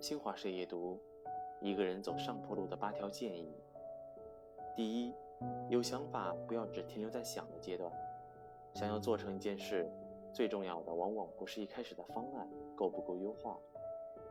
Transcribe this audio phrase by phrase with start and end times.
[0.00, 0.96] 新华社夜读：
[1.60, 3.52] 一个人走上坡路的八条建议。
[4.76, 5.12] 第一，
[5.68, 7.92] 有想法不要只停留在想的阶段。
[8.74, 9.90] 想要做成一件事，
[10.32, 13.58] 最重要的往往不是一开始的方案够不够优化，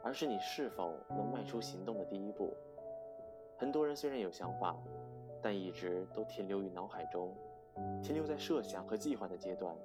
[0.02, 2.54] 而是你是否能迈出行动的第一步。
[3.58, 4.82] 很多人虽然有想法，
[5.42, 7.36] 但一直都停留于脑海中，
[8.02, 9.76] 停留在设想和计划的阶段，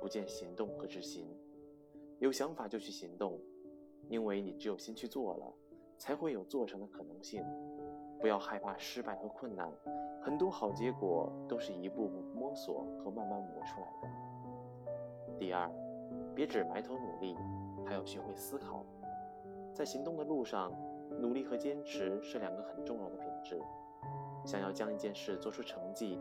[0.00, 1.26] 不见行动和执行。
[2.20, 3.40] 有想法就去行动。
[4.08, 5.52] 因为你只有先去做了，
[5.98, 7.44] 才会有做成的可能性。
[8.18, 9.70] 不要害怕失败和困难，
[10.22, 14.08] 很多好结果都是一步步摸索和慢慢磨出来的。
[15.38, 15.70] 第二，
[16.34, 17.36] 别只埋头努力，
[17.84, 18.84] 还要学会思考。
[19.74, 20.72] 在行动的路上，
[21.20, 23.60] 努力和坚持是两个很重要的品质。
[24.44, 26.18] 想要将一件事做出成绩，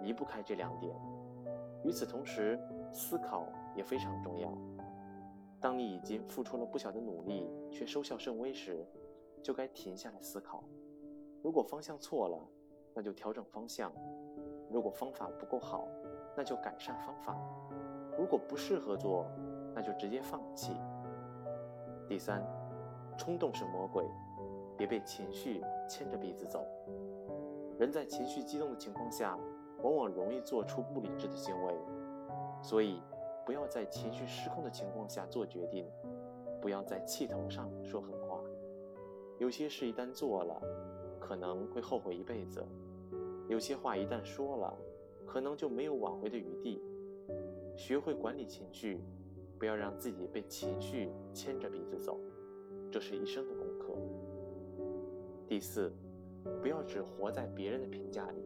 [0.00, 0.94] 离不开这两点。
[1.82, 2.56] 与此同时，
[2.92, 4.48] 思考也非常重要。
[5.62, 8.84] 当你已经付出了不小的努力，却收效甚微时，
[9.40, 10.64] 就该停下来思考。
[11.40, 12.36] 如果方向错了，
[12.92, 13.92] 那就调整方向；
[14.68, 15.86] 如果方法不够好，
[16.36, 17.36] 那就改善方法；
[18.18, 19.24] 如果不适合做，
[19.72, 20.72] 那就直接放弃。
[22.08, 22.44] 第三，
[23.16, 24.04] 冲动是魔鬼，
[24.76, 26.66] 别被情绪牵着鼻子走。
[27.78, 29.38] 人在情绪激动的情况下，
[29.84, 31.74] 往往容易做出不理智的行为，
[32.60, 33.00] 所以。
[33.44, 35.86] 不要在情绪失控的情况下做决定，
[36.60, 38.40] 不要在气头上说狠话。
[39.38, 40.62] 有些事一旦做了，
[41.18, 42.60] 可能会后悔一辈子；
[43.48, 44.78] 有些话一旦说了，
[45.26, 46.80] 可能就没有挽回的余地。
[47.76, 49.00] 学会管理情绪，
[49.58, 52.20] 不要让自己被情绪牵着鼻子走，
[52.90, 53.96] 这是一生的功课。
[55.48, 55.92] 第四，
[56.60, 58.42] 不要只活在别人的评价里。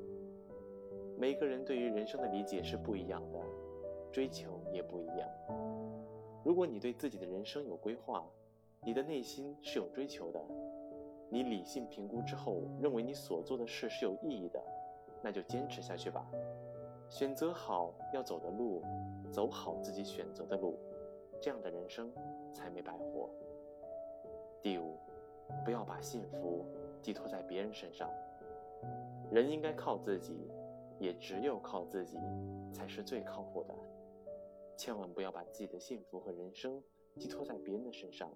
[1.19, 3.39] 每个人对于人生的理解是不一样的。
[4.13, 5.29] 追求也不一样。
[6.45, 8.25] 如果你对自己的人生有规划，
[8.83, 10.41] 你的内心是有追求的，
[11.29, 14.63] 你理性评估之后认为你所做的事是有意义的，
[15.23, 16.25] 那就坚持下去吧。
[17.09, 18.83] 选择好要走的路，
[19.31, 20.79] 走好自己选择的路，
[21.41, 22.13] 这样的人生
[22.53, 23.29] 才没白活。
[24.63, 24.97] 第五，
[25.65, 26.65] 不要把幸福
[27.03, 28.09] 寄托在别人身上。
[29.31, 30.49] 人应该靠自己，
[30.99, 32.19] 也只有靠自己
[32.73, 33.75] 才是最靠谱的。
[34.77, 36.83] 千万不要把自己的幸福和人生
[37.17, 38.31] 寄托在别人的身上。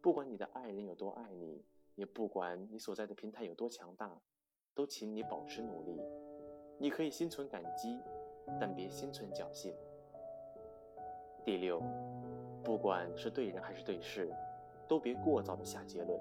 [0.00, 1.64] 不管你的爱人有多爱你，
[1.94, 4.20] 也不管你所在的平台有多强大，
[4.74, 6.00] 都请你保持努力。
[6.78, 8.00] 你可以心存感激，
[8.60, 9.72] 但别心存侥幸。
[11.44, 11.80] 第六，
[12.64, 14.30] 不管是对人还是对事，
[14.88, 16.20] 都别过早的下结论。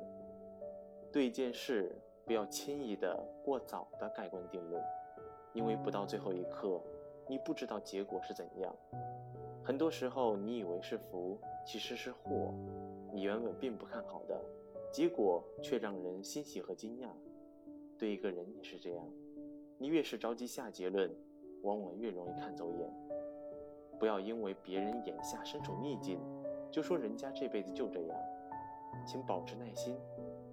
[1.12, 4.81] 对一件事，不要轻易的过早的盖棺定论，
[5.53, 6.81] 因为不到最后一刻，
[7.28, 8.75] 你不知道结果是怎样。
[9.64, 12.53] 很多时候，你以为是福，其实是祸。
[13.12, 14.40] 你原本并不看好的，
[14.92, 17.08] 结果却让人欣喜和惊讶。
[17.97, 19.06] 对一个人也是这样，
[19.78, 21.09] 你越是着急下结论，
[21.62, 22.92] 往往越容易看走眼。
[24.00, 26.19] 不要因为别人眼下身处逆境，
[26.69, 28.18] 就说人家这辈子就这样。
[29.06, 29.96] 请保持耐心，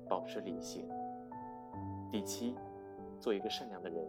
[0.08, 0.88] 保持理性。
[2.12, 2.54] 第七，
[3.18, 4.06] 做一个善良的人，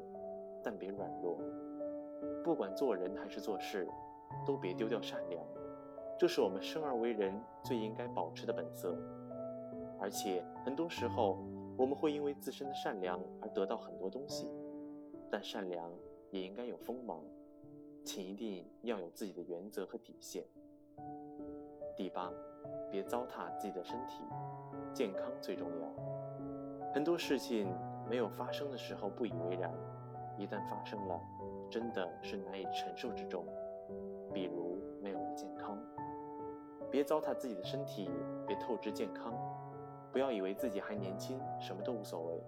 [0.63, 1.37] 但别软弱。
[2.43, 3.87] 不管做人还是做事。
[4.45, 5.43] 都别丢掉善良，
[6.17, 8.97] 这是我们生而为人最应该保持的本色。
[9.99, 11.37] 而且很多时候，
[11.77, 14.49] 我们会因为自身的善良而得到很多东西，
[15.29, 15.91] 但善良
[16.29, 17.21] 也应该有锋芒，
[18.05, 20.45] 请一定要有自己的原则和底线。
[21.97, 22.31] 第八，
[22.89, 24.23] 别糟蹋自己的身体，
[24.93, 26.91] 健康最重要。
[26.93, 27.67] 很多事情
[28.09, 29.69] 没有发生的时候不以为然，
[30.41, 31.21] 一旦发生了，
[31.69, 33.45] 真的是难以承受之重。
[34.33, 35.77] 比如没有了健康，
[36.89, 38.09] 别糟蹋自己的身体，
[38.47, 39.33] 别透支健康，
[40.11, 42.41] 不要以为自己还年轻，什么都无所谓。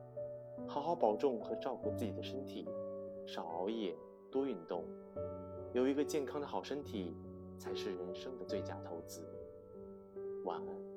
[0.68, 2.68] 好好保重和照顾自己的身体，
[3.28, 3.96] 少熬夜，
[4.32, 4.84] 多运动，
[5.74, 7.16] 有一个健康的好身体，
[7.59, 9.22] 才是人生的最佳投资。
[10.46, 10.93] 晚安。